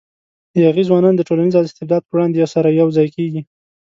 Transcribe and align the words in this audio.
یاغي 0.63 0.83
ځوانان 0.89 1.13
د 1.15 1.21
ټولنیز 1.27 1.55
استبداد 1.57 2.01
پر 2.05 2.13
وړاندې 2.15 2.45
سره 2.53 2.69
یو 2.79 2.87
ځای 2.97 3.07
کېږي. 3.15 3.41